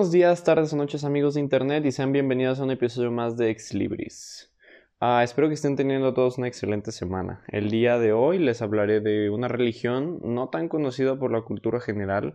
[0.00, 3.36] buenos días, tardes o noches amigos de internet y sean bienvenidos a un episodio más
[3.36, 4.50] de Ex Libris.
[4.98, 7.44] Ah, espero que estén teniendo todos una excelente semana.
[7.48, 11.80] El día de hoy les hablaré de una religión no tan conocida por la cultura
[11.80, 12.32] general.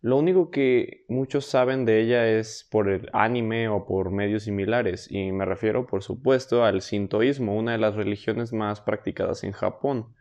[0.00, 5.06] Lo único que muchos saben de ella es por el anime o por medios similares
[5.08, 10.15] y me refiero por supuesto al sintoísmo, una de las religiones más practicadas en Japón.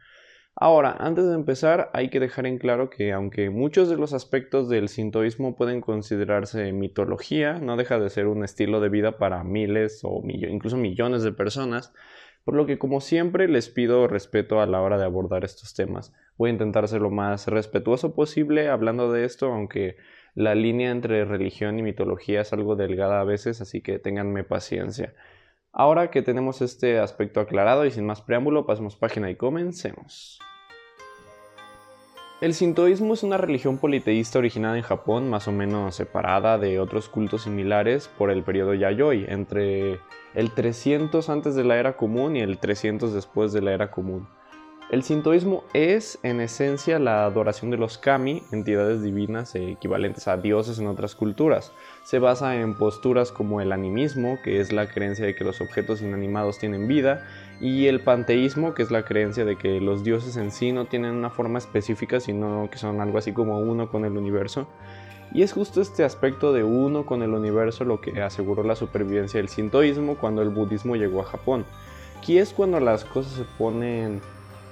[0.57, 4.69] Ahora, antes de empezar, hay que dejar en claro que aunque muchos de los aspectos
[4.69, 9.99] del sintoísmo pueden considerarse mitología, no deja de ser un estilo de vida para miles
[10.03, 11.93] o incluso millones de personas,
[12.45, 16.13] por lo que como siempre les pido respeto a la hora de abordar estos temas.
[16.37, 19.97] Voy a intentar ser lo más respetuoso posible hablando de esto, aunque
[20.35, 25.15] la línea entre religión y mitología es algo delgada a veces, así que ténganme paciencia.
[25.77, 30.39] Ahora que tenemos este aspecto aclarado y sin más preámbulo, pasemos página y comencemos.
[32.39, 37.09] El sintoísmo es una religión politeísta originada en Japón, más o menos separada de otros
[37.09, 39.99] cultos similares por el periodo Yayoi, entre
[40.33, 44.29] el 300 antes de la era común y el 300 después de la era común.
[44.91, 50.77] El sintoísmo es, en esencia, la adoración de los kami, entidades divinas equivalentes a dioses
[50.77, 51.73] en otras culturas.
[52.05, 56.03] Se basa en posturas como el animismo, que es la creencia de que los objetos
[56.03, 57.25] inanimados tienen vida,
[57.59, 61.15] y el panteísmo, que es la creencia de que los dioses en sí no tienen
[61.15, 64.67] una forma específica, sino que son algo así como uno con el universo.
[65.33, 69.39] Y es justo este aspecto de uno con el universo lo que aseguró la supervivencia
[69.39, 71.65] del sintoísmo cuando el budismo llegó a Japón.
[72.19, 74.21] Aquí es cuando las cosas se ponen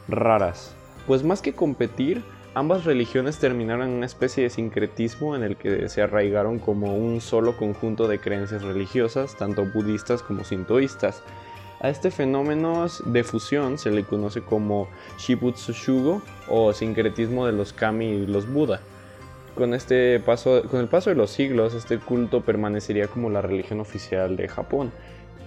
[0.08, 0.76] raras,
[1.08, 2.24] pues más que competir,
[2.56, 7.22] ambas religiones terminaron en una especie de sincretismo en el que se arraigaron como un
[7.22, 11.24] solo conjunto de creencias religiosas, tanto budistas como sintoístas.
[11.80, 14.88] A este fenómeno de fusión se le conoce como
[15.18, 18.80] Shibutsu Shugo o sincretismo de los kami y los Buda.
[19.56, 23.82] Con, este paso, con el paso de los siglos, este culto permanecería como la religión
[23.82, 24.92] oficial de Japón,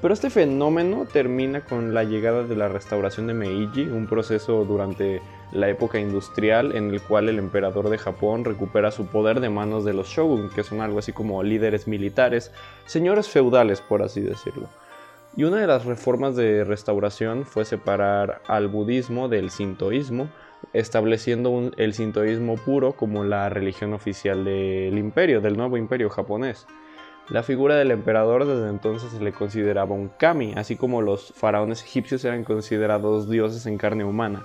[0.03, 5.23] pero este fenómeno termina con la llegada de la restauración de Meiji, un proceso durante
[5.53, 9.85] la época industrial en el cual el emperador de Japón recupera su poder de manos
[9.85, 12.53] de los shogun, que son algo así como líderes militares,
[12.85, 14.69] señores feudales por así decirlo.
[15.37, 20.29] Y una de las reformas de restauración fue separar al budismo del sintoísmo,
[20.73, 26.67] estableciendo el sintoísmo puro como la religión oficial del imperio, del nuevo imperio japonés.
[27.29, 31.83] La figura del emperador desde entonces se le consideraba un kami, así como los faraones
[31.83, 34.45] egipcios eran considerados dioses en carne humana.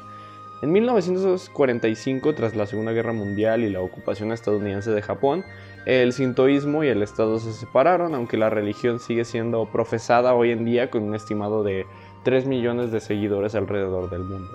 [0.64, 5.44] En 1945, tras la Segunda Guerra Mundial y la ocupación estadounidense de Japón,
[5.86, 10.66] el sintoísmo y el Estado se separaron, aunque la religión sigue siendo profesada hoy en
[10.66, 11.86] día con un estimado de
[12.24, 14.52] 3 millones de seguidores alrededor del mundo.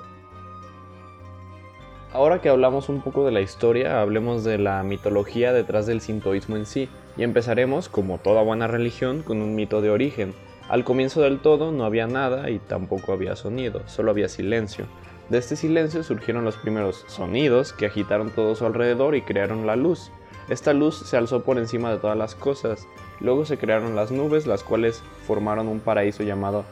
[2.12, 6.56] Ahora que hablamos un poco de la historia, hablemos de la mitología detrás del sintoísmo
[6.56, 6.88] en sí.
[7.16, 10.34] Y empezaremos, como toda buena religión, con un mito de origen.
[10.68, 14.86] Al comienzo del todo no había nada y tampoco había sonido, solo había silencio.
[15.28, 19.76] De este silencio surgieron los primeros sonidos que agitaron todo su alrededor y crearon la
[19.76, 20.10] luz.
[20.48, 22.86] Esta luz se alzó por encima de todas las cosas.
[23.20, 26.64] Luego se crearon las nubes, las cuales formaron un paraíso llamado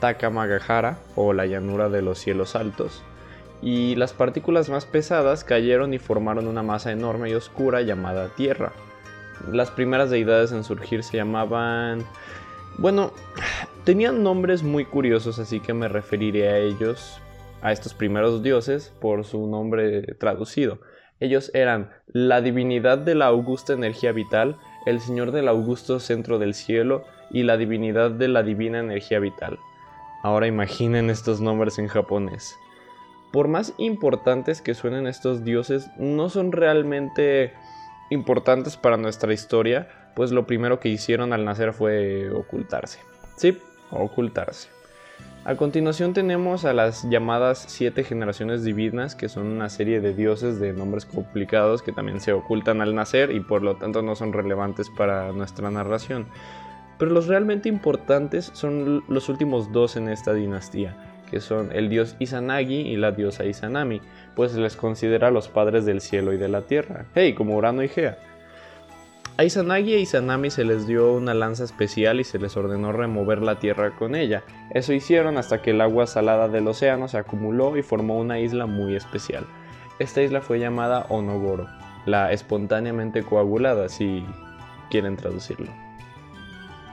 [0.00, 3.02] Takamagahara o la llanura de los cielos altos.
[3.62, 8.72] Y las partículas más pesadas cayeron y formaron una masa enorme y oscura llamada Tierra
[9.50, 12.04] las primeras deidades en surgir se llamaban...
[12.78, 13.12] Bueno,
[13.84, 17.20] tenían nombres muy curiosos, así que me referiré a ellos,
[17.62, 20.78] a estos primeros dioses, por su nombre traducido.
[21.20, 24.56] Ellos eran la divinidad de la augusta energía vital,
[24.86, 29.58] el señor del augusto centro del cielo y la divinidad de la divina energía vital.
[30.22, 32.56] Ahora imaginen estos nombres en japonés.
[33.32, 37.52] Por más importantes que suenen estos dioses, no son realmente
[38.10, 42.98] importantes para nuestra historia, pues lo primero que hicieron al nacer fue ocultarse.
[43.36, 43.58] Sí,
[43.90, 44.68] ocultarse.
[45.44, 50.60] A continuación tenemos a las llamadas siete generaciones divinas, que son una serie de dioses
[50.60, 54.34] de nombres complicados que también se ocultan al nacer y por lo tanto no son
[54.34, 56.26] relevantes para nuestra narración.
[56.98, 62.16] Pero los realmente importantes son los últimos dos en esta dinastía, que son el dios
[62.18, 64.00] Izanagi y la diosa Izanami,
[64.34, 67.88] pues les considera los padres del cielo y de la tierra, hey, como Urano y
[67.88, 68.18] Gea.
[69.36, 73.40] A Izanagi e Izanami se les dio una lanza especial y se les ordenó remover
[73.40, 74.42] la tierra con ella.
[74.74, 78.66] Eso hicieron hasta que el agua salada del océano se acumuló y formó una isla
[78.66, 79.46] muy especial.
[79.98, 81.68] Esta isla fue llamada Onogoro,
[82.04, 84.26] la espontáneamente coagulada, si
[84.90, 85.89] quieren traducirlo.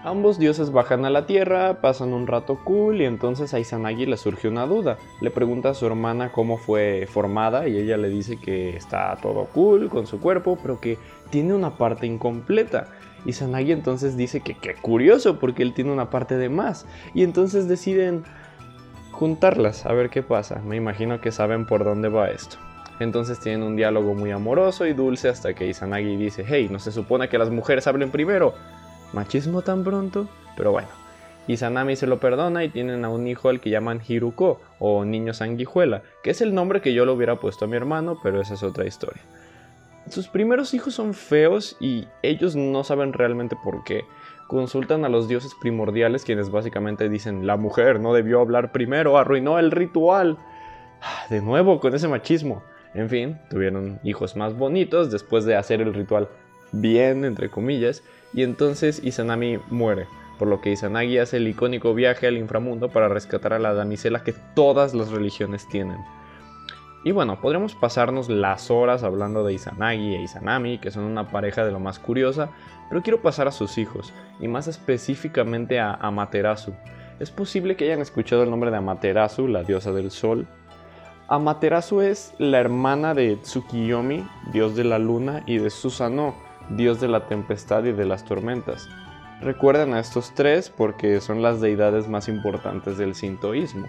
[0.08, 4.16] Ambos dioses bajan a la tierra, pasan un rato cool y entonces a Izanagi le
[4.16, 4.98] surge una duda.
[5.20, 9.48] Le pregunta a su hermana cómo fue formada y ella le dice que está todo
[9.54, 10.98] cool con su cuerpo, pero que
[11.30, 12.88] tiene una parte incompleta.
[13.26, 16.86] Izanagi entonces dice que qué curioso porque él tiene una parte de más.
[17.14, 18.24] Y entonces deciden
[19.12, 20.62] juntarlas a ver qué pasa.
[20.66, 22.56] Me imagino que saben por dónde va esto.
[23.02, 26.94] Entonces tienen un diálogo muy amoroso y dulce hasta que Izanagi dice, hey, no se
[26.94, 28.54] supone que las mujeres hablen primero.
[29.14, 30.28] ¿Machismo tan pronto?
[30.56, 30.88] Pero bueno.
[31.48, 35.34] Izanami se lo perdona y tienen a un hijo al que llaman Hiruko o niño
[35.34, 38.56] sanguijuela, que es el nombre que yo le hubiera puesto a mi hermano, pero esa
[38.56, 39.22] es otra historia.
[40.10, 44.04] Sus primeros hijos son feos y ellos no saben realmente por qué.
[44.48, 49.60] Consultan a los dioses primordiales quienes básicamente dicen la mujer no debió hablar primero, arruinó
[49.60, 50.38] el ritual.
[51.02, 52.64] Ah, de nuevo con ese machismo.
[52.94, 56.30] En fin, tuvieron hijos más bonitos después de hacer el ritual
[56.72, 58.04] bien, entre comillas,
[58.34, 63.10] y entonces Izanami muere, por lo que Izanagi hace el icónico viaje al inframundo para
[63.10, 65.98] rescatar a la damisela que todas las religiones tienen.
[67.04, 71.66] Y bueno, podríamos pasarnos las horas hablando de Izanagi e Izanami, que son una pareja
[71.66, 72.50] de lo más curiosa,
[72.90, 76.74] pero quiero pasar a sus hijos, y más específicamente a Amaterasu.
[77.20, 80.48] Es posible que hayan escuchado el nombre de Amaterasu, la diosa del sol,
[81.30, 86.34] Amaterasu es la hermana de Tsukiyomi, dios de la luna, y de Susanoo,
[86.70, 88.90] dios de la tempestad y de las tormentas.
[89.42, 93.88] Recuerden a estos tres porque son las deidades más importantes del sintoísmo.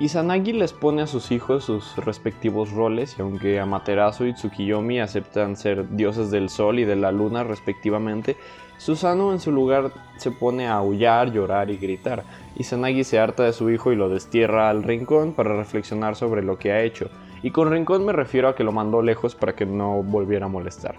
[0.00, 5.56] Izanagi les pone a sus hijos sus respectivos roles y aunque Amaterasu y Tsukiyomi aceptan
[5.56, 8.36] ser dioses del sol y de la luna respectivamente,
[8.76, 12.24] Susano en su lugar se pone a aullar, llorar y gritar.
[12.56, 16.58] Izanagi se harta de su hijo y lo destierra al rincón para reflexionar sobre lo
[16.58, 17.08] que ha hecho.
[17.44, 20.48] Y con rincón me refiero a que lo mandó lejos para que no volviera a
[20.48, 20.94] molestar.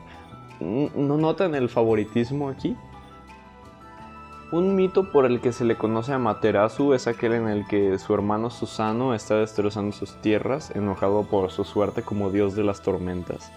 [0.60, 2.78] ¿No notan el favoritismo aquí?
[4.52, 7.98] Un mito por el que se le conoce a Materasu es aquel en el que
[7.98, 12.84] su hermano Susano está destrozando sus tierras, enojado por su suerte como dios de las
[12.84, 13.52] tormentas.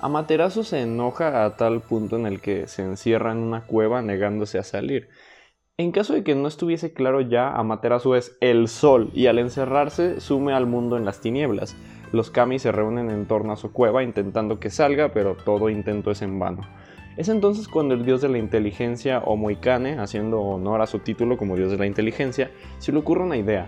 [0.00, 4.58] Amaterasu se enoja a tal punto en el que se encierra en una cueva negándose
[4.58, 5.10] a salir.
[5.76, 10.22] En caso de que no estuviese claro ya, Amaterasu es el sol y al encerrarse
[10.22, 11.76] sume al mundo en las tinieblas.
[12.12, 16.10] Los kami se reúnen en torno a su cueva intentando que salga, pero todo intento
[16.10, 16.62] es en vano.
[17.16, 21.56] Es entonces cuando el dios de la inteligencia, Omoikane, haciendo honor a su título como
[21.56, 23.66] dios de la inteligencia, se le ocurre una idea.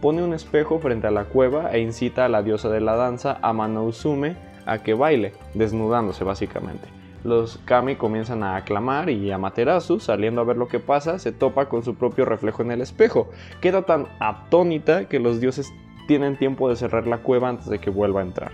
[0.00, 3.38] Pone un espejo frente a la cueva e incita a la diosa de la danza,
[3.40, 4.36] Amanousume,
[4.66, 6.88] a que baile, desnudándose básicamente.
[7.24, 11.68] Los kami comienzan a aclamar y Amaterasu, saliendo a ver lo que pasa, se topa
[11.68, 13.30] con su propio reflejo en el espejo.
[13.60, 15.72] Queda tan atónita que los dioses
[16.06, 18.52] tienen tiempo de cerrar la cueva antes de que vuelva a entrar.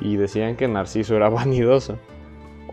[0.00, 1.98] Y decían que Narciso era vanidoso.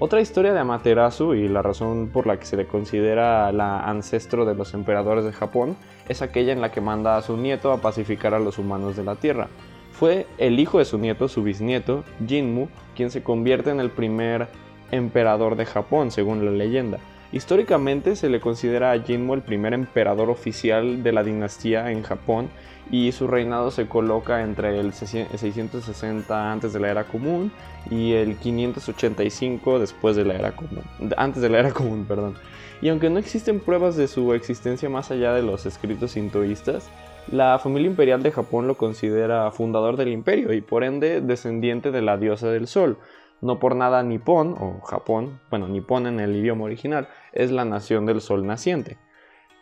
[0.01, 4.45] Otra historia de Amaterasu y la razón por la que se le considera la ancestro
[4.45, 5.75] de los emperadores de Japón
[6.07, 9.03] es aquella en la que manda a su nieto a pacificar a los humanos de
[9.03, 9.49] la tierra.
[9.91, 14.47] Fue el hijo de su nieto, su bisnieto, Jinmu, quien se convierte en el primer
[14.91, 16.99] emperador de Japón, según la leyenda.
[17.31, 22.49] Históricamente se le considera a Jinmu el primer emperador oficial de la dinastía en Japón
[22.91, 27.51] y su reinado se coloca entre el 660 antes de la era común
[27.91, 30.81] y el 585 después de la era común,
[31.17, 32.35] antes de la era común, perdón.
[32.81, 36.89] Y aunque no existen pruebas de su existencia más allá de los escritos sintoístas,
[37.31, 42.01] la familia imperial de Japón lo considera fundador del imperio y por ende descendiente de
[42.01, 42.97] la diosa del sol.
[43.41, 48.05] No por nada Nippon, o Japón, bueno, Nippon en el idioma original, es la nación
[48.05, 48.97] del sol naciente.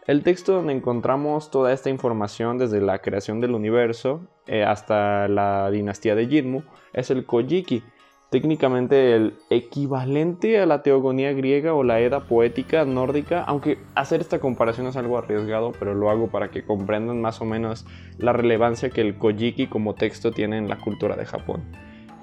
[0.08, 5.70] El texto donde encontramos toda esta información desde la creación del universo eh, hasta la
[5.70, 7.84] dinastía de Jinmu es el Kojiki,
[8.30, 14.40] técnicamente el equivalente a la teogonía griega o la Edda poética nórdica, aunque hacer esta
[14.40, 17.86] comparación es algo arriesgado, pero lo hago para que comprendan más o menos
[18.18, 21.64] la relevancia que el Kojiki como texto tiene en la cultura de Japón.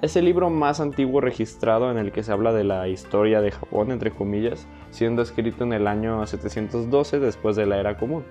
[0.05, 3.49] Es el libro más antiguo registrado en el que se habla de la historia de
[3.49, 8.23] Japón, entre comillas, siendo escrito en el año 712 después de la era común.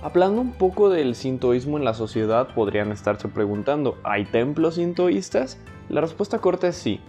[0.00, 5.58] Hablando un poco del sintoísmo en la sociedad, podrían estarse preguntando, ¿hay templos sintoístas?
[5.88, 7.00] La respuesta corta es sí.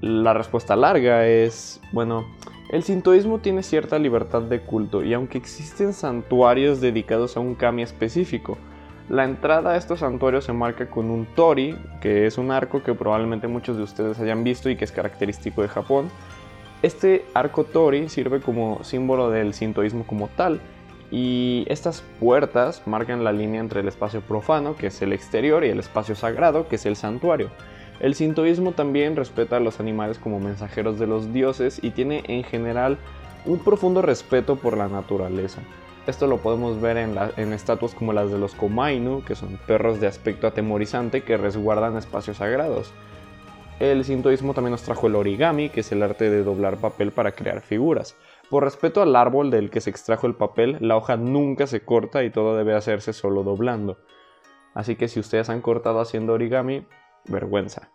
[0.00, 2.26] La respuesta larga es, bueno,
[2.68, 7.82] el sintoísmo tiene cierta libertad de culto y aunque existen santuarios dedicados a un kami
[7.82, 8.58] específico,
[9.08, 12.94] la entrada a estos santuarios se marca con un tori, que es un arco que
[12.94, 16.10] probablemente muchos de ustedes hayan visto y que es característico de Japón.
[16.82, 20.60] Este arco tori sirve como símbolo del sintoísmo como tal
[21.10, 25.68] y estas puertas marcan la línea entre el espacio profano, que es el exterior, y
[25.68, 27.50] el espacio sagrado, que es el santuario.
[28.00, 32.42] El sintoísmo también respeta a los animales como mensajeros de los dioses y tiene en
[32.42, 32.98] general
[33.46, 35.60] un profundo respeto por la naturaleza.
[36.06, 40.06] Esto lo podemos ver en, estatuas como las de los Komainu, que son perros de
[40.06, 42.92] aspecto atemorizante que resguardan espacios sagrados.
[43.80, 47.32] El sintoísmo también nos trajo el origami, que es el arte de doblar papel para
[47.32, 48.16] crear figuras.
[48.50, 52.22] Por respeto al árbol del que se extrajo el papel, la hoja nunca se corta
[52.22, 53.96] y todo debe hacerse solo doblando.
[54.74, 56.86] Así que si ustedes han cortado haciendo origami,
[57.24, 57.90] vergüenza.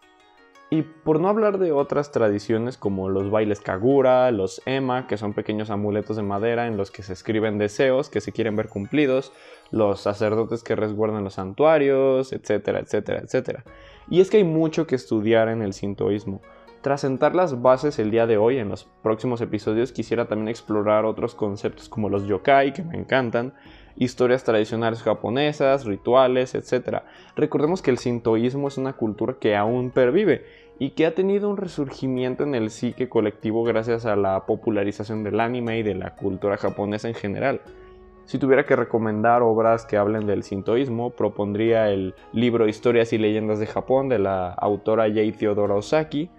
[0.72, 5.34] Y por no hablar de otras tradiciones como los bailes kagura, los ema, que son
[5.34, 9.34] pequeños amuletos de madera en los que se escriben deseos que se quieren ver cumplidos,
[9.72, 13.64] los sacerdotes que resguardan los santuarios, etcétera, etcétera, etcétera.
[14.12, 16.42] Y es que hay mucho que estudiar en el sintoísmo.
[16.82, 21.04] Tras sentar las bases el día de hoy, en los próximos episodios quisiera también explorar
[21.04, 23.54] otros conceptos como los yokai, que me encantan,
[23.98, 27.00] historias tradicionales japonesas, rituales, etc.
[27.36, 30.46] Recordemos que el sintoísmo es una cultura que aún pervive
[30.80, 35.42] y que ha tenido un resurgimiento en el psique colectivo gracias a la popularización del
[35.42, 37.60] anime y de la cultura japonesa en general.
[38.24, 43.60] Si tuviera que recomendar obras que hablen del sintoísmo, propondría el libro Historias y Leyendas
[43.60, 46.30] de Japón de la autora Yei Theodora Osaki,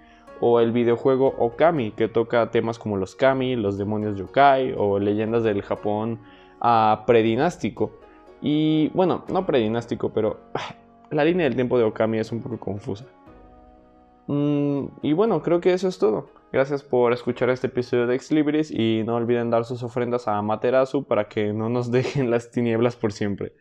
[0.40, 5.42] o el videojuego Okami, que toca temas como los kami, los demonios yokai, o leyendas
[5.44, 6.20] del Japón
[6.61, 7.92] a predinástico.
[8.40, 10.40] Y bueno, no predinástico, pero
[11.11, 13.06] la línea del tiempo de Okami es un poco confusa.
[14.26, 16.30] Mm, y bueno, creo que eso es todo.
[16.52, 20.40] Gracias por escuchar este episodio de Ex Libris y no olviden dar sus ofrendas a
[20.42, 23.52] Materasu para que no nos dejen las tinieblas por siempre.